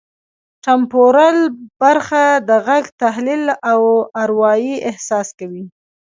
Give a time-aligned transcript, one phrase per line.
[0.63, 1.37] ټمپورل
[1.81, 3.81] برخه د غږ تحلیل او
[4.23, 5.63] اروايي احساس کوي